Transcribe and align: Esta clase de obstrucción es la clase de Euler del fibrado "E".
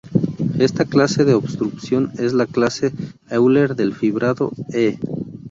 Esta 0.57 0.85
clase 0.85 1.25
de 1.25 1.35
obstrucción 1.35 2.11
es 2.17 2.33
la 2.33 2.47
clase 2.47 2.89
de 2.89 2.95
Euler 3.29 3.75
del 3.75 3.93
fibrado 3.93 4.51
"E". 4.73 4.97